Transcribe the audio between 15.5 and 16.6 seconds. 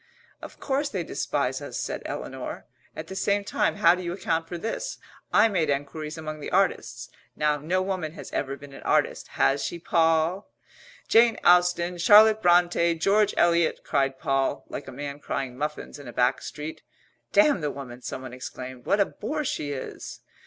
muffins in a back